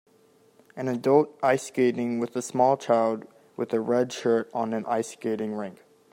[0.75, 5.09] An adult ice skating with a small child with a red shirt on an ice
[5.11, 5.85] skating rink.